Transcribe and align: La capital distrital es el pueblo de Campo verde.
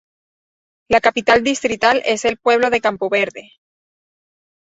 La 0.89 0.99
capital 0.99 1.43
distrital 1.43 2.01
es 2.07 2.25
el 2.25 2.37
pueblo 2.37 2.71
de 2.71 2.81
Campo 2.81 3.07
verde. 3.07 3.51